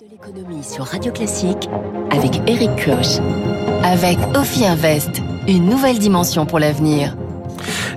de 0.00 0.06
l'économie 0.06 0.62
sur 0.62 0.84
Radio 0.84 1.10
Classique 1.10 1.68
avec 2.10 2.36
Eric 2.48 2.70
Koch. 2.84 3.20
Avec 3.82 4.16
Ophi 4.36 4.64
Invest, 4.64 5.22
une 5.48 5.64
nouvelle 5.68 5.98
dimension 5.98 6.46
pour 6.46 6.60
l'avenir. 6.60 7.16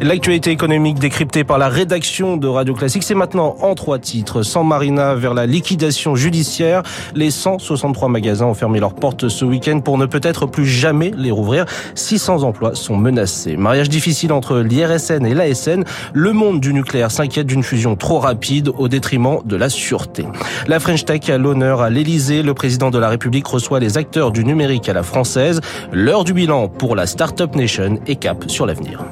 L'actualité 0.02 0.52
économique 0.52 1.00
décryptée 1.00 1.44
par 1.44 1.58
la 1.58 1.70
rédaction 1.70 2.38
de 2.38 2.48
Radio 2.48 2.74
Classique, 2.74 3.04
c'est 3.04 3.16
maintenant 3.16 3.56
en 3.62 3.76
trois 3.76 4.00
titres. 4.00 4.44
San 4.44 4.68
Marina 4.68 5.16
vers 5.16 5.34
la 5.34 5.46
liquidation 5.46 6.16
judiciaire. 6.16 6.84
Les 7.16 7.32
163 7.32 8.10
magasins 8.10 8.46
ont 8.46 8.54
fermé 8.54 8.80
leurs 8.80 8.96
portes 8.96 9.30
ce 9.30 9.46
week-end 9.46 9.80
pour 9.80 9.98
ne 9.98 10.06
peut-être 10.06 10.46
plus 10.46 10.66
jamais 10.66 11.12
les 11.16 11.32
rouvrir. 11.32 11.66
600 11.96 12.44
emplois 12.44 12.76
sont 12.76 12.98
menacés. 12.98 13.58
Mariage 13.58 13.90
difficile 13.90 14.34
entre 14.34 14.60
l'IRSN 14.60 15.26
et 15.26 15.34
l'ASN. 15.34 15.84
Le 16.14 16.34
monde 16.34 16.60
du 16.60 16.74
nucléaire 16.74 17.12
s'inquiète 17.12 17.48
d'une 17.48 17.64
fusion 17.64 17.96
trop 17.96 18.20
rapide 18.20 18.70
au 18.78 18.88
détriment 18.88 19.40
de 19.46 19.56
la 19.56 19.70
sûreté. 19.70 20.26
La 20.68 20.80
French 20.80 21.06
Tech 21.06 21.30
a 21.30 21.38
l'honneur 21.38 21.82
à 21.82 21.90
l'Elysée. 21.90 22.44
Le 22.44 22.54
président 22.54 22.90
de 22.90 23.00
la 23.00 23.10
République 23.10 23.48
reçoit 23.48 23.80
les 23.80 23.98
acteurs 23.98 24.32
du 24.32 24.44
numérique 24.44 24.90
à 24.90 24.94
la 24.94 25.04
française. 25.04 25.62
L'heure 25.92 26.24
du 26.24 26.34
bilan 26.34 26.68
pour 26.68 26.96
la 26.96 27.08
Startup 27.08 27.54
Nation 27.56 28.00
et 28.08 28.16
cap 28.16 28.46
sur 28.48 28.66
l'avenir. 28.66 29.04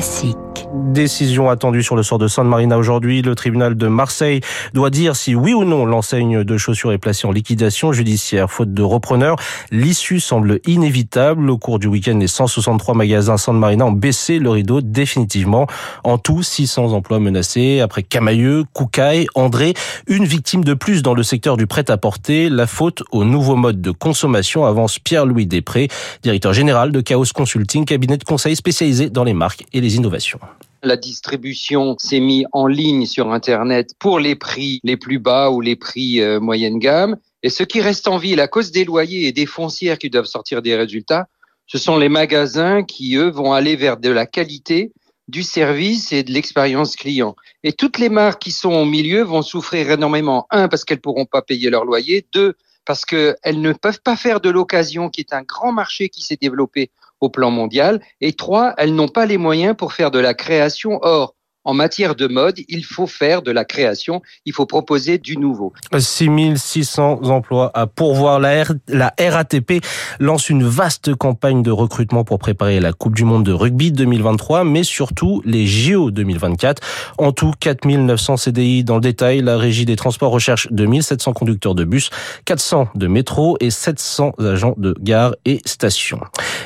Radio 0.00 0.02
classique. 0.02 0.49
Décision 0.72 1.50
attendue 1.50 1.82
sur 1.82 1.96
le 1.96 2.04
sort 2.04 2.18
de 2.18 2.28
San 2.28 2.46
Marina 2.46 2.78
aujourd'hui. 2.78 3.22
Le 3.22 3.34
tribunal 3.34 3.76
de 3.76 3.88
Marseille 3.88 4.40
doit 4.72 4.90
dire 4.90 5.16
si 5.16 5.34
oui 5.34 5.52
ou 5.52 5.64
non 5.64 5.84
l'enseigne 5.84 6.44
de 6.44 6.56
chaussures 6.56 6.92
est 6.92 6.98
placée 6.98 7.26
en 7.26 7.32
liquidation 7.32 7.92
judiciaire 7.92 8.48
faute 8.48 8.72
de 8.72 8.82
repreneur. 8.82 9.34
L'issue 9.72 10.20
semble 10.20 10.60
inévitable. 10.66 11.50
Au 11.50 11.58
cours 11.58 11.80
du 11.80 11.88
week-end, 11.88 12.16
les 12.18 12.28
163 12.28 12.94
magasins 12.94 13.36
San 13.36 13.58
Marina 13.58 13.86
ont 13.86 13.92
baissé 13.92 14.38
le 14.38 14.50
rideau 14.50 14.80
définitivement. 14.80 15.66
En 16.04 16.18
tout, 16.18 16.44
600 16.44 16.92
emplois 16.92 17.18
menacés. 17.18 17.80
Après 17.80 18.04
Camailleux, 18.04 18.62
Koukaï, 18.72 19.26
André, 19.34 19.74
une 20.06 20.24
victime 20.24 20.62
de 20.62 20.74
plus 20.74 21.02
dans 21.02 21.14
le 21.14 21.24
secteur 21.24 21.56
du 21.56 21.66
prêt-à-porter. 21.66 22.48
La 22.48 22.68
faute 22.68 23.02
au 23.10 23.24
nouveau 23.24 23.56
mode 23.56 23.80
de 23.80 23.90
consommation 23.90 24.64
avance 24.66 25.00
Pierre-Louis 25.00 25.46
Després, 25.46 25.88
directeur 26.22 26.52
général 26.52 26.92
de 26.92 27.00
Chaos 27.00 27.24
Consulting, 27.34 27.84
cabinet 27.84 28.18
de 28.18 28.24
conseil 28.24 28.54
spécialisé 28.54 29.10
dans 29.10 29.24
les 29.24 29.34
marques 29.34 29.64
et 29.72 29.80
les 29.80 29.96
innovations. 29.96 30.38
La 30.82 30.96
distribution 30.96 31.96
s'est 31.98 32.20
mise 32.20 32.46
en 32.52 32.66
ligne 32.66 33.06
sur 33.06 33.32
Internet 33.32 33.90
pour 33.98 34.18
les 34.18 34.34
prix 34.34 34.80
les 34.82 34.96
plus 34.96 35.18
bas 35.18 35.50
ou 35.50 35.60
les 35.60 35.76
prix 35.76 36.20
euh, 36.20 36.40
moyenne 36.40 36.78
gamme. 36.78 37.16
Et 37.42 37.50
ce 37.50 37.62
qui 37.62 37.80
reste 37.80 38.08
en 38.08 38.18
ville 38.18 38.40
à 38.40 38.48
cause 38.48 38.70
des 38.70 38.84
loyers 38.84 39.26
et 39.26 39.32
des 39.32 39.46
foncières 39.46 39.98
qui 39.98 40.10
doivent 40.10 40.24
sortir 40.24 40.62
des 40.62 40.76
résultats, 40.76 41.28
ce 41.66 41.78
sont 41.78 41.98
les 41.98 42.08
magasins 42.08 42.82
qui, 42.82 43.16
eux, 43.16 43.30
vont 43.30 43.52
aller 43.52 43.76
vers 43.76 43.98
de 43.98 44.10
la 44.10 44.26
qualité, 44.26 44.92
du 45.28 45.42
service 45.42 46.12
et 46.12 46.22
de 46.22 46.32
l'expérience 46.32 46.96
client. 46.96 47.36
Et 47.62 47.72
toutes 47.72 47.98
les 47.98 48.08
marques 48.08 48.42
qui 48.42 48.50
sont 48.50 48.72
au 48.72 48.84
milieu 48.84 49.22
vont 49.22 49.42
souffrir 49.42 49.90
énormément. 49.90 50.46
Un, 50.50 50.68
parce 50.68 50.84
qu'elles 50.84 51.00
pourront 51.00 51.26
pas 51.26 51.42
payer 51.42 51.70
leur 51.70 51.84
loyer. 51.84 52.26
Deux, 52.32 52.54
parce 52.84 53.04
qu'elles 53.04 53.60
ne 53.60 53.72
peuvent 53.72 54.00
pas 54.02 54.16
faire 54.16 54.40
de 54.40 54.50
l'occasion, 54.50 55.10
qui 55.10 55.20
est 55.20 55.32
un 55.32 55.42
grand 55.42 55.72
marché 55.72 56.08
qui 56.08 56.22
s'est 56.22 56.38
développé 56.40 56.90
au 57.20 57.28
plan 57.28 57.50
mondial. 57.50 58.00
Et 58.20 58.32
trois, 58.32 58.74
elles 58.78 58.94
n'ont 58.94 59.08
pas 59.08 59.26
les 59.26 59.38
moyens 59.38 59.76
pour 59.76 59.92
faire 59.92 60.10
de 60.10 60.18
la 60.18 60.34
création. 60.34 60.98
Or, 61.02 61.34
en 61.64 61.74
matière 61.74 62.14
de 62.14 62.26
mode, 62.26 62.58
il 62.68 62.84
faut 62.84 63.06
faire 63.06 63.42
de 63.42 63.50
la 63.50 63.64
création, 63.64 64.22
il 64.46 64.52
faut 64.52 64.66
proposer 64.66 65.18
du 65.18 65.36
nouveau. 65.36 65.72
6600 65.96 67.20
emplois 67.24 67.70
à 67.74 67.86
pourvoir. 67.86 68.40
La, 68.40 69.12
RATP 69.18 69.84
lance 70.18 70.48
une 70.48 70.64
vaste 70.64 71.14
campagne 71.14 71.62
de 71.62 71.70
recrutement 71.70 72.24
pour 72.24 72.38
préparer 72.38 72.80
la 72.80 72.92
Coupe 72.92 73.14
du 73.14 73.24
Monde 73.24 73.44
de 73.44 73.52
rugby 73.52 73.92
2023, 73.92 74.64
mais 74.64 74.82
surtout 74.84 75.42
les 75.44 75.66
JO 75.66 76.10
2024. 76.10 76.82
En 77.18 77.32
tout, 77.32 77.52
4900 77.60 78.38
CDI 78.38 78.84
dans 78.84 78.94
le 78.94 79.00
détail. 79.00 79.42
La 79.42 79.58
Régie 79.58 79.84
des 79.84 79.96
Transports 79.96 80.32
recherche 80.32 80.68
2700 80.70 81.32
conducteurs 81.34 81.74
de 81.74 81.84
bus, 81.84 82.10
400 82.46 82.88
de 82.94 83.06
métro 83.06 83.56
et 83.60 83.70
700 83.70 84.32
agents 84.38 84.74
de 84.78 84.94
gare 85.00 85.34
et 85.44 85.60
station. 85.66 86.20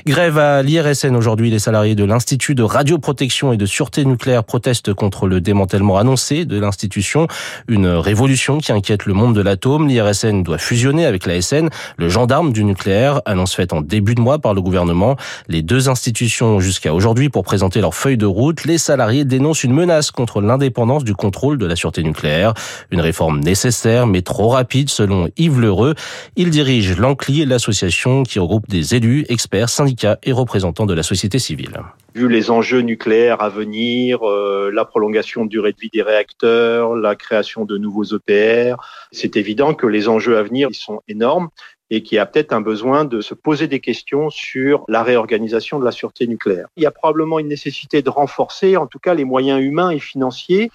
Grève 0.07 0.37
à 0.37 0.63
l'IRSN 0.63 1.17
aujourd'hui. 1.17 1.49
Les 1.49 1.59
salariés 1.59 1.95
de 1.95 2.05
l'Institut 2.05 2.55
de 2.55 2.63
radioprotection 2.63 3.55
et 3.55 3.57
de 3.57 3.65
sûreté 3.65 4.05
nucléaire 4.05 4.45
protestent 4.45 4.93
contre 4.93 5.27
le 5.27 5.41
démantèlement 5.41 5.97
annoncé 5.97 6.45
de 6.45 6.61
l'institution, 6.61 7.27
une 7.69 7.87
révolution 7.87 8.59
qui 8.59 8.71
inquiète 8.71 9.07
le 9.07 9.15
monde 9.15 9.35
de 9.35 9.41
l'atome. 9.41 9.89
L'IRSN 9.89 10.43
doit 10.43 10.59
fusionner 10.59 11.07
avec 11.07 11.25
la 11.25 11.41
SN, 11.41 11.71
le 11.97 12.11
gendarme 12.11 12.53
du 12.53 12.65
nucléaire, 12.65 13.23
annonce 13.25 13.55
faite 13.55 13.73
en 13.73 13.81
début 13.81 14.15
de 14.15 14.21
mois 14.21 14.39
par 14.39 14.53
le 14.53 14.61
gouvernement. 14.61 15.17
Les 15.49 15.63
deux 15.63 15.89
institutions 15.89 16.61
jusqu'à 16.61 16.93
aujourd'hui 16.93 17.31
pour 17.31 17.43
présenter 17.43 17.81
leur 17.81 17.95
feuille 17.95 18.19
de 18.19 18.27
route. 18.27 18.67
Les 18.67 18.77
salariés 18.77 19.25
dénoncent 19.25 19.65
une 19.65 19.73
menace 19.73 20.11
contre 20.11 20.43
l'indépendance 20.43 21.05
du 21.05 21.15
contrôle 21.15 21.57
de 21.57 21.65
la 21.65 21.77
sûreté 21.77 22.03
nucléaire. 22.03 22.53
Une 22.91 23.01
réforme 23.01 23.41
nécessaire 23.41 24.07
mais 24.07 24.21
trop 24.21 24.51
rapide 24.51 24.91
selon 24.91 25.31
Yves 25.39 25.61
Lheureux. 25.61 25.95
Il 26.37 26.51
dirige 26.51 26.95
l'Ancli, 26.99 27.47
l'association 27.47 28.23
qui 28.23 28.39
regroupe 28.39 28.69
des 28.69 28.95
élus, 28.95 29.25
experts, 29.31 29.71
syndicats 29.71 29.94
et 30.23 30.33
représentants 30.33 30.87
de 30.87 30.95
la 30.95 31.03
société 31.03 31.39
civile 31.39 31.81
vu 32.15 32.29
les 32.29 32.51
enjeux 32.51 32.81
nucléaires 32.81 33.43
à 33.43 33.49
venir, 33.49 34.23
euh, 34.23 34.71
la 34.73 34.85
prolongation 34.85 35.45
de 35.45 35.51
durée 35.51 35.73
de 35.73 35.79
vie 35.81 35.91
des 35.93 36.03
réacteurs, 36.03 36.95
la 36.95 37.17
création 37.17 37.65
de 37.65 37.77
nouveaux 37.77 38.05
EPR, 38.05 38.77
c'est 39.11 39.37
évident 39.37 39.75
que 39.75 39.87
les 39.87 40.09
enjeux 40.09 40.39
à 40.39 40.43
venir 40.43 40.69
sont 40.73 41.01
énormes 41.09 41.49
et 41.91 42.03
qu'il 42.03 42.17
y 42.17 42.19
a 42.19 42.27
peut-être 42.27 42.53
un 42.53 42.61
besoin 42.61 43.05
de 43.05 43.21
se 43.21 43.35
poser 43.35 43.69
des 43.69 43.81
questions 43.81 44.31
sur 44.31 44.85
la 44.89 45.03
réorganisation 45.03 45.79
de 45.79 45.85
la 45.85 45.91
sûreté 45.91 46.27
nucléaire. 46.27 46.67
Il 46.77 46.83
y 46.83 46.87
a 46.87 46.91
probablement 46.91 47.39
une 47.39 47.49
nécessité 47.49 48.01
de 48.01 48.11
renforcer 48.11 48.77
en 48.77 48.87
tout 48.87 48.99
cas 48.99 49.15
les 49.15 49.25
moyens 49.25 49.61
humains 49.61 49.91
et 49.91 49.99
financiers, 49.99 50.71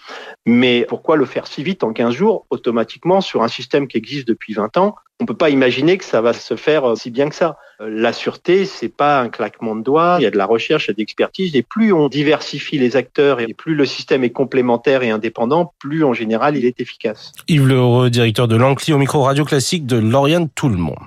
mais 0.45 0.85
pourquoi 0.87 1.15
le 1.15 1.25
faire 1.25 1.47
si 1.47 1.63
vite 1.63 1.83
en 1.83 1.93
15 1.93 2.13
jours 2.13 2.45
automatiquement 2.49 3.21
sur 3.21 3.43
un 3.43 3.47
système 3.47 3.87
qui 3.87 3.97
existe 3.97 4.27
depuis 4.27 4.53
20 4.53 4.77
ans 4.77 4.95
on 5.19 5.25
peut 5.25 5.35
pas 5.35 5.49
imaginer 5.49 5.97
que 5.97 6.05
ça 6.05 6.21
va 6.21 6.33
se 6.33 6.55
faire 6.55 6.95
si 6.95 7.11
bien 7.11 7.29
que 7.29 7.35
ça. 7.35 7.57
La 7.81 8.11
sûreté, 8.13 8.65
c'est 8.65 8.89
pas 8.89 9.21
un 9.21 9.29
claquement 9.29 9.75
de 9.75 9.83
doigts. 9.83 10.17
Il 10.19 10.23
y 10.23 10.25
a 10.25 10.31
de 10.31 10.37
la 10.37 10.45
recherche, 10.45 10.85
il 10.85 10.87
y 10.89 10.91
a 10.91 10.93
de 10.93 10.99
l'expertise. 10.99 11.55
Et 11.55 11.61
plus 11.61 11.93
on 11.93 12.07
diversifie 12.07 12.77
les 12.77 12.95
acteurs 12.95 13.39
et 13.39 13.53
plus 13.53 13.75
le 13.75 13.85
système 13.85 14.23
est 14.23 14.29
complémentaire 14.29 15.03
et 15.03 15.09
indépendant, 15.09 15.73
plus 15.79 16.03
en 16.03 16.13
général 16.13 16.57
il 16.57 16.65
est 16.65 16.79
efficace. 16.79 17.31
Yves 17.47 17.67
Leheureux, 17.67 18.09
directeur 18.09 18.47
de 18.47 18.55
l'Ancli 18.55 18.93
au 18.93 18.97
micro 18.97 19.21
radio 19.21 19.43
classique 19.45 19.85
de 19.85 19.97
Lauriane 19.97 20.49
Tout 20.55 20.69
le 20.69 20.77
monde. 20.77 20.97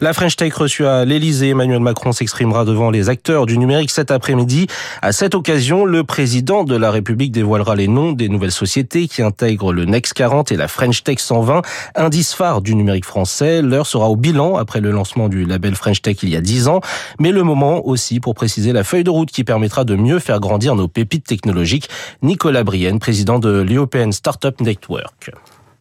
La 0.00 0.12
French 0.12 0.36
Tech 0.36 0.54
reçue 0.54 0.86
à 0.86 1.04
l'Elysée, 1.04 1.50
Emmanuel 1.50 1.80
Macron 1.80 2.12
s'exprimera 2.12 2.64
devant 2.64 2.90
les 2.90 3.08
acteurs 3.08 3.46
du 3.46 3.58
numérique 3.58 3.90
cet 3.90 4.10
après-midi. 4.10 4.66
À 5.00 5.12
cette 5.12 5.34
occasion, 5.34 5.84
le 5.84 6.04
président 6.04 6.64
de 6.64 6.76
la 6.76 6.90
République 6.90 7.32
dévoilera 7.32 7.76
les 7.76 7.88
noms 7.88 8.12
des 8.12 8.28
nouvelles 8.28 8.52
sociétés 8.52 9.08
qui 9.08 9.22
intègrent 9.22 9.72
le 9.72 9.84
Next 9.84 10.12
40 10.14 10.52
et 10.52 10.56
la 10.56 10.68
French 10.68 11.04
Tech 11.04 11.18
120, 11.18 11.62
indice 11.94 12.34
phare 12.34 12.62
du 12.62 12.74
numérique 12.74 13.04
français. 13.04 13.61
L'heure 13.62 13.86
sera 13.86 14.08
au 14.08 14.16
bilan 14.16 14.56
après 14.56 14.80
le 14.80 14.90
lancement 14.90 15.28
du 15.28 15.44
label 15.44 15.74
French 15.74 16.02
Tech 16.02 16.22
il 16.22 16.28
y 16.30 16.36
a 16.36 16.40
10 16.40 16.68
ans, 16.68 16.80
mais 17.18 17.32
le 17.32 17.42
moment 17.42 17.86
aussi 17.86 18.20
pour 18.20 18.34
préciser 18.34 18.72
la 18.72 18.84
feuille 18.84 19.04
de 19.04 19.10
route 19.10 19.30
qui 19.30 19.44
permettra 19.44 19.84
de 19.84 19.94
mieux 19.94 20.18
faire 20.18 20.40
grandir 20.40 20.74
nos 20.74 20.88
pépites 20.88 21.26
technologiques. 21.26 21.88
Nicolas 22.22 22.64
Brienne, 22.64 22.98
président 22.98 23.38
de 23.38 23.60
l'European 23.62 24.12
Startup 24.12 24.60
Network. 24.60 25.30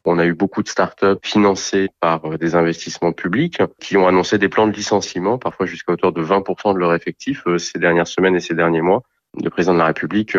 On 0.06 0.18
a 0.18 0.26
eu 0.26 0.34
beaucoup 0.34 0.64
de 0.64 0.68
startups 0.68 1.20
financées 1.22 1.90
par 2.00 2.26
euh, 2.26 2.38
des 2.38 2.56
investissements 2.56 3.12
publics 3.12 3.62
qui 3.80 3.98
ont 3.98 4.08
annoncé 4.08 4.40
des 4.40 4.50
plans 4.50 4.66
de 4.66 4.72
licenciement, 4.72 5.38
parfois 5.38 5.68
jusqu'à 5.68 5.94
hauteur 5.94 6.12
de 6.12 6.24
20% 6.24 6.74
de 6.74 6.80
leur 6.80 6.96
effectif 6.96 7.44
euh, 7.46 7.60
ces 7.60 7.78
dernières 7.78 8.08
semaines 8.08 8.36
et 8.36 8.40
ces 8.40 8.56
derniers 8.56 8.82
mois. 8.82 9.04
Le 9.42 9.50
président 9.50 9.74
de 9.74 9.80
la 9.80 9.86
République 9.86 10.36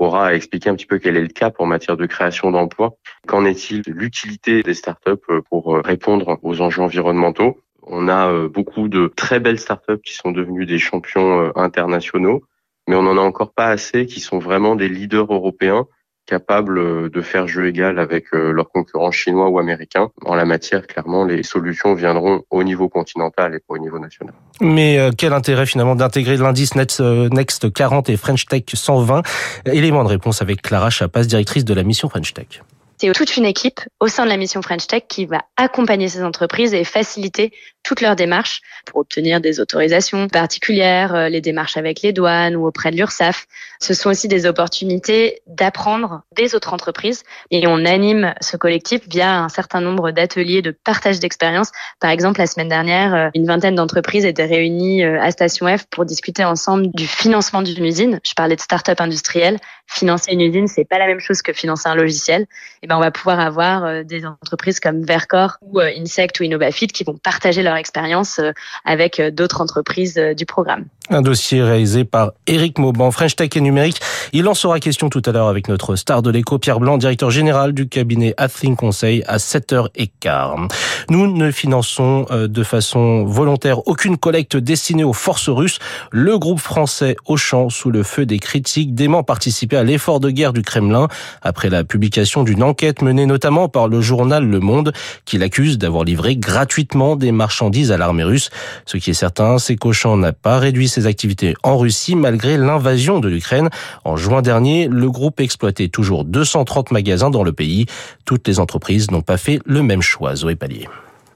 euh, 0.00 0.04
aura 0.04 0.34
expliqué 0.34 0.68
un 0.68 0.74
petit 0.74 0.86
peu 0.86 0.98
quel 0.98 1.16
est 1.16 1.22
le 1.22 1.28
cap 1.28 1.56
en 1.58 1.66
matière 1.66 1.96
de 1.96 2.06
création 2.06 2.50
d'emplois. 2.50 2.96
Qu'en 3.26 3.44
est-il 3.44 3.82
de 3.82 3.92
l'utilité 3.92 4.62
des 4.62 4.74
startups 4.74 5.42
pour 5.48 5.76
répondre 5.84 6.38
aux 6.42 6.60
enjeux 6.60 6.82
environnementaux? 6.82 7.60
On 7.82 8.08
a 8.08 8.48
beaucoup 8.48 8.88
de 8.88 9.12
très 9.14 9.40
belles 9.40 9.58
startups 9.58 10.00
qui 10.04 10.14
sont 10.14 10.30
devenues 10.30 10.66
des 10.66 10.78
champions 10.78 11.52
internationaux, 11.56 12.42
mais 12.88 12.94
on 12.94 13.02
n'en 13.02 13.16
a 13.16 13.20
encore 13.20 13.52
pas 13.52 13.68
assez 13.68 14.06
qui 14.06 14.20
sont 14.20 14.38
vraiment 14.38 14.76
des 14.76 14.88
leaders 14.88 15.32
européens 15.32 15.86
capables 16.26 17.10
de 17.10 17.20
faire 17.20 17.46
jeu 17.46 17.66
égal 17.66 17.98
avec 17.98 18.26
leurs 18.32 18.70
concurrents 18.70 19.10
chinois 19.10 19.48
ou 19.48 19.58
américains. 19.58 20.10
En 20.24 20.34
la 20.34 20.44
matière, 20.44 20.86
clairement, 20.86 21.24
les 21.24 21.42
solutions 21.42 21.94
viendront 21.94 22.42
au 22.50 22.62
niveau 22.64 22.88
continental 22.88 23.54
et 23.54 23.58
pas 23.58 23.74
au 23.74 23.78
niveau 23.78 23.98
national. 23.98 24.34
Mais 24.60 25.10
quel 25.18 25.32
intérêt 25.32 25.66
finalement 25.66 25.96
d'intégrer 25.96 26.36
l'indice 26.36 26.74
Next 26.74 27.72
40 27.72 28.08
et 28.08 28.16
French 28.16 28.46
Tech 28.46 28.64
120 28.72 29.22
Élément 29.66 30.04
de 30.04 30.08
réponse 30.08 30.42
avec 30.42 30.62
Clara 30.62 30.90
Chapas, 30.90 31.24
directrice 31.24 31.64
de 31.64 31.74
la 31.74 31.82
mission 31.82 32.08
French 32.08 32.32
Tech 32.34 32.62
c'est 33.02 33.12
toute 33.12 33.36
une 33.36 33.46
équipe 33.46 33.80
au 33.98 34.06
sein 34.06 34.24
de 34.24 34.28
la 34.28 34.36
mission 34.36 34.62
French 34.62 34.86
Tech 34.86 35.02
qui 35.08 35.26
va 35.26 35.42
accompagner 35.56 36.06
ces 36.06 36.22
entreprises 36.22 36.72
et 36.72 36.84
faciliter 36.84 37.52
toutes 37.82 38.00
leurs 38.00 38.16
démarches 38.16 38.60
pour 38.86 39.00
obtenir 39.00 39.40
des 39.40 39.60
autorisations 39.60 40.28
particulières, 40.28 41.14
euh, 41.14 41.28
les 41.28 41.40
démarches 41.40 41.76
avec 41.76 42.02
les 42.02 42.12
douanes 42.12 42.56
ou 42.56 42.66
auprès 42.66 42.90
de 42.90 42.96
l'URSSAF. 42.96 43.46
Ce 43.80 43.94
sont 43.94 44.10
aussi 44.10 44.28
des 44.28 44.46
opportunités 44.46 45.42
d'apprendre 45.46 46.22
des 46.36 46.54
autres 46.54 46.72
entreprises 46.72 47.24
et 47.50 47.66
on 47.66 47.84
anime 47.84 48.34
ce 48.40 48.56
collectif 48.56 49.02
via 49.08 49.38
un 49.38 49.48
certain 49.48 49.80
nombre 49.80 50.10
d'ateliers 50.10 50.62
de 50.62 50.70
partage 50.70 51.18
d'expérience. 51.20 51.70
Par 52.00 52.10
exemple, 52.10 52.40
la 52.40 52.46
semaine 52.46 52.68
dernière, 52.68 53.14
euh, 53.14 53.28
une 53.34 53.46
vingtaine 53.46 53.74
d'entreprises 53.74 54.24
étaient 54.24 54.46
réunies 54.46 55.04
euh, 55.04 55.20
à 55.20 55.30
Station 55.30 55.66
F 55.66 55.86
pour 55.90 56.04
discuter 56.04 56.44
ensemble 56.44 56.88
du 56.94 57.06
financement 57.06 57.62
d'une 57.62 57.84
usine. 57.84 58.20
Je 58.24 58.34
parlais 58.34 58.56
de 58.56 58.60
start-up 58.60 59.00
industrielle 59.00 59.58
financer 59.86 60.32
une 60.32 60.40
usine, 60.40 60.68
c'est 60.68 60.86
pas 60.86 60.98
la 60.98 61.06
même 61.06 61.20
chose 61.20 61.42
que 61.42 61.52
financer 61.52 61.86
un 61.86 61.94
logiciel. 61.94 62.42
Et 62.42 62.46
eh 62.84 62.86
ben, 62.86 62.96
on 62.96 63.00
va 63.00 63.10
pouvoir 63.10 63.40
avoir 63.40 64.04
des 64.04 64.24
entreprises 64.24 64.80
comme 64.80 65.02
Vercor 65.02 65.58
ou 65.60 65.80
Insect 65.80 66.40
ou 66.40 66.44
Innovafit 66.44 66.86
qui 66.86 67.04
vont 67.04 67.18
partager 67.18 67.62
leur 67.62 67.71
expérience 67.76 68.38
euh, 68.38 68.52
avec 68.84 69.20
d'autres 69.20 69.60
entreprises 69.60 70.20
du 70.36 70.46
programme. 70.46 70.84
Un 71.10 71.22
dossier 71.22 71.62
réalisé 71.62 72.04
par 72.04 72.32
Eric 72.46 72.78
Mauban, 72.78 73.10
French 73.10 73.36
Tech 73.36 73.50
et 73.56 73.60
Numérique. 73.60 74.00
Il 74.32 74.46
en 74.48 74.54
sera 74.54 74.80
question 74.80 75.08
tout 75.08 75.22
à 75.26 75.32
l'heure 75.32 75.48
avec 75.48 75.68
notre 75.68 75.96
star 75.96 76.22
de 76.22 76.30
l'écho, 76.30 76.58
Pierre 76.58 76.80
Blanc, 76.80 76.96
directeur 76.96 77.30
général 77.30 77.72
du 77.72 77.88
cabinet 77.88 78.34
Athing 78.36 78.76
Conseil 78.76 79.22
à 79.26 79.36
7h15. 79.36 80.70
Nous 81.10 81.26
ne 81.26 81.50
finançons 81.50 82.26
de 82.30 82.62
façon 82.62 83.24
volontaire 83.24 83.86
aucune 83.88 84.16
collecte 84.16 84.56
destinée 84.56 85.04
aux 85.04 85.12
forces 85.12 85.48
russes. 85.48 85.78
Le 86.10 86.38
groupe 86.38 86.60
français 86.60 87.16
Auchan, 87.26 87.68
sous 87.68 87.90
le 87.90 88.02
feu 88.02 88.24
des 88.24 88.38
critiques, 88.38 88.94
dément 88.94 89.22
participer 89.22 89.76
à 89.76 89.84
l'effort 89.84 90.20
de 90.20 90.30
guerre 90.30 90.52
du 90.52 90.62
Kremlin 90.62 91.08
après 91.42 91.68
la 91.68 91.84
publication 91.84 92.44
d'une 92.44 92.62
enquête 92.62 93.02
menée 93.02 93.26
notamment 93.26 93.68
par 93.68 93.88
le 93.88 94.00
journal 94.00 94.44
Le 94.44 94.60
Monde 94.60 94.92
qui 95.24 95.38
l'accuse 95.38 95.78
d'avoir 95.78 96.04
livré 96.04 96.36
gratuitement 96.36 97.16
des 97.16 97.32
marchandises 97.32 97.61
à 97.90 97.96
l'armée 97.96 98.24
russe. 98.24 98.50
Ce 98.86 98.96
qui 98.96 99.10
est 99.10 99.14
certain, 99.14 99.58
c'est 99.58 99.76
qu'Auchan 99.76 100.16
n'a 100.16 100.32
pas 100.32 100.58
réduit 100.58 100.88
ses 100.88 101.06
activités 101.06 101.54
en 101.62 101.78
Russie 101.78 102.16
malgré 102.16 102.56
l'invasion 102.56 103.20
de 103.20 103.28
l'Ukraine. 103.28 103.68
En 104.04 104.16
juin 104.16 104.42
dernier, 104.42 104.88
le 104.88 105.10
groupe 105.10 105.40
exploitait 105.40 105.88
toujours 105.88 106.24
230 106.24 106.90
magasins 106.90 107.30
dans 107.30 107.44
le 107.44 107.52
pays. 107.52 107.86
Toutes 108.24 108.46
les 108.48 108.58
entreprises 108.58 109.10
n'ont 109.10 109.22
pas 109.22 109.36
fait 109.36 109.60
le 109.64 109.82
même 109.82 110.02
choix. 110.02 110.34
Zoé 110.34 110.56
Pallier. 110.56 110.88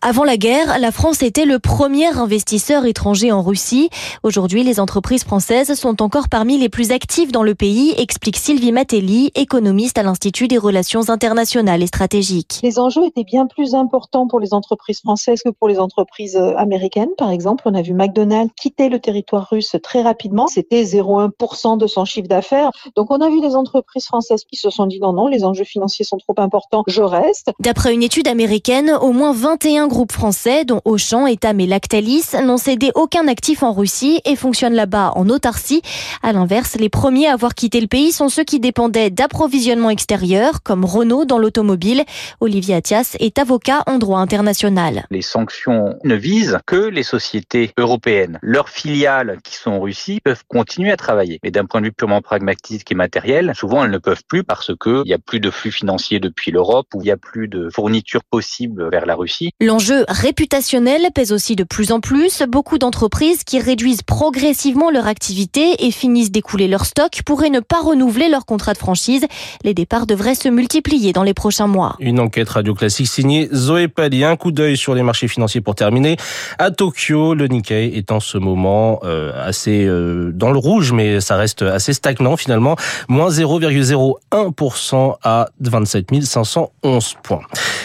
Avant 0.08 0.22
la 0.22 0.36
guerre, 0.36 0.78
la 0.78 0.92
France 0.92 1.20
était 1.24 1.46
le 1.46 1.58
premier 1.58 2.06
investisseur 2.06 2.86
étranger 2.86 3.32
en 3.32 3.42
Russie. 3.42 3.90
Aujourd'hui, 4.22 4.62
les 4.62 4.78
entreprises 4.78 5.24
françaises 5.24 5.74
sont 5.74 6.00
encore 6.00 6.28
parmi 6.28 6.58
les 6.58 6.68
plus 6.68 6.92
actives 6.92 7.32
dans 7.32 7.42
le 7.42 7.56
pays, 7.56 7.92
explique 7.98 8.36
Sylvie 8.36 8.70
Matelli, 8.70 9.32
économiste 9.34 9.98
à 9.98 10.04
l'Institut 10.04 10.46
des 10.46 10.58
relations 10.58 11.08
internationales 11.08 11.82
et 11.82 11.88
stratégiques. 11.88 12.60
Les 12.62 12.78
enjeux 12.78 13.04
étaient 13.04 13.24
bien 13.24 13.48
plus 13.48 13.74
importants 13.74 14.28
pour 14.28 14.38
les 14.38 14.54
entreprises 14.54 15.00
françaises 15.00 15.42
que 15.42 15.50
pour 15.50 15.66
les 15.66 15.80
entreprises 15.80 16.36
euh, 16.36 16.54
américaines. 16.56 17.10
Par 17.18 17.32
exemple, 17.32 17.64
on 17.66 17.74
a 17.74 17.82
vu 17.82 17.92
McDonald's 17.92 18.52
quitter 18.54 18.88
le 18.88 19.00
territoire 19.00 19.48
russe 19.50 19.74
très 19.82 20.02
rapidement. 20.02 20.46
C'était 20.46 20.84
0,1% 20.84 21.78
de 21.78 21.88
son 21.88 22.04
chiffre 22.04 22.28
d'affaires. 22.28 22.70
Donc 22.94 23.10
on 23.10 23.20
a 23.20 23.28
vu 23.28 23.40
des 23.40 23.56
entreprises 23.56 24.04
françaises 24.04 24.44
qui 24.44 24.54
se 24.54 24.70
sont 24.70 24.86
dit 24.86 25.00
non, 25.00 25.12
non, 25.12 25.26
les 25.26 25.42
enjeux 25.42 25.64
financiers 25.64 26.04
sont 26.04 26.18
trop 26.18 26.34
importants, 26.36 26.84
je 26.86 27.02
reste. 27.02 27.50
D'après 27.58 27.92
une 27.92 28.04
étude 28.04 28.28
américaine, 28.28 28.92
au 29.00 29.10
moins 29.10 29.32
21 29.32 29.95
groupes 29.96 30.12
français, 30.12 30.66
dont 30.66 30.82
Auchan, 30.84 31.26
Etam 31.26 31.58
et 31.58 31.66
Lactalis, 31.66 32.32
n'ont 32.44 32.58
cédé 32.58 32.90
aucun 32.94 33.28
actif 33.28 33.62
en 33.62 33.72
Russie 33.72 34.20
et 34.26 34.36
fonctionnent 34.36 34.74
là-bas 34.74 35.12
en 35.16 35.30
autarcie. 35.30 35.80
À 36.22 36.34
l'inverse, 36.34 36.76
les 36.78 36.90
premiers 36.90 37.28
à 37.28 37.32
avoir 37.32 37.54
quitté 37.54 37.80
le 37.80 37.86
pays 37.86 38.12
sont 38.12 38.28
ceux 38.28 38.44
qui 38.44 38.60
dépendaient 38.60 39.08
d'approvisionnement 39.08 39.88
extérieur, 39.88 40.62
comme 40.62 40.84
Renault 40.84 41.24
dans 41.24 41.38
l'automobile. 41.38 42.04
Olivier 42.40 42.74
Attias 42.74 43.16
est 43.20 43.38
avocat 43.38 43.84
en 43.86 43.96
droit 43.96 44.20
international. 44.20 45.06
Les 45.10 45.22
sanctions 45.22 45.94
ne 46.04 46.14
visent 46.14 46.58
que 46.66 46.76
les 46.76 47.02
sociétés 47.02 47.72
européennes. 47.78 48.38
Leurs 48.42 48.68
filiales 48.68 49.38
qui 49.44 49.54
sont 49.54 49.70
en 49.70 49.80
Russie 49.80 50.20
peuvent 50.22 50.44
continuer 50.46 50.92
à 50.92 50.98
travailler. 50.98 51.40
Mais 51.42 51.50
d'un 51.50 51.64
point 51.64 51.80
de 51.80 51.86
vue 51.86 51.92
purement 51.92 52.20
pragmatique 52.20 52.92
et 52.92 52.94
matériel, 52.94 53.52
souvent 53.54 53.82
elles 53.82 53.90
ne 53.90 53.96
peuvent 53.96 54.24
plus 54.28 54.44
parce 54.44 54.72
qu'il 54.76 55.04
n'y 55.06 55.14
a 55.14 55.18
plus 55.18 55.40
de 55.40 55.50
flux 55.50 55.72
financiers 55.72 56.20
depuis 56.20 56.50
l'Europe 56.50 56.88
ou 56.94 57.00
il 57.00 57.06
n'y 57.06 57.10
a 57.10 57.16
plus 57.16 57.48
de 57.48 57.70
fournitures 57.70 58.24
possibles 58.24 58.90
vers 58.90 59.06
la 59.06 59.14
Russie. 59.14 59.52
L'enjeu 59.76 60.06
réputationnel 60.08 61.02
pèse 61.14 61.32
aussi 61.32 61.54
de 61.54 61.62
plus 61.62 61.92
en 61.92 62.00
plus. 62.00 62.42
Beaucoup 62.48 62.78
d'entreprises 62.78 63.44
qui 63.44 63.60
réduisent 63.60 64.00
progressivement 64.00 64.90
leur 64.90 65.06
activité 65.06 65.84
et 65.84 65.90
finissent 65.90 66.30
d'écouler 66.30 66.66
leur 66.66 66.86
stock 66.86 67.20
pourraient 67.26 67.50
ne 67.50 67.60
pas 67.60 67.82
renouveler 67.82 68.30
leur 68.30 68.46
contrat 68.46 68.72
de 68.72 68.78
franchise. 68.78 69.26
Les 69.64 69.74
départs 69.74 70.06
devraient 70.06 70.34
se 70.34 70.48
multiplier 70.48 71.12
dans 71.12 71.24
les 71.24 71.34
prochains 71.34 71.66
mois. 71.66 71.96
Une 72.00 72.20
enquête 72.20 72.48
radio 72.48 72.72
classique 72.72 73.08
signée 73.08 73.50
Zoé 73.52 73.86
Pali. 73.88 74.24
Un 74.24 74.36
coup 74.36 74.50
d'œil 74.50 74.78
sur 74.78 74.94
les 74.94 75.02
marchés 75.02 75.28
financiers 75.28 75.60
pour 75.60 75.74
terminer. 75.74 76.16
À 76.58 76.70
Tokyo, 76.70 77.34
le 77.34 77.46
Nikkei 77.46 77.98
est 77.98 78.12
en 78.12 78.20
ce 78.20 78.38
moment 78.38 79.00
euh, 79.04 79.30
assez 79.46 79.84
euh, 79.84 80.32
dans 80.32 80.52
le 80.52 80.58
rouge, 80.58 80.92
mais 80.92 81.20
ça 81.20 81.36
reste 81.36 81.60
assez 81.60 81.92
stagnant 81.92 82.38
finalement. 82.38 82.76
Moins 83.10 83.28
0,01% 83.28 85.16
à 85.22 85.50
27 85.60 86.24
511 86.24 87.16
points. 87.22 87.42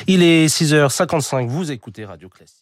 Il 0.08 0.24
est 0.24 0.48
6h55. 0.48 1.48
Vous 1.48 1.70
écoutez 1.82 2.06
Radio 2.06 2.30
Classique. 2.30 2.61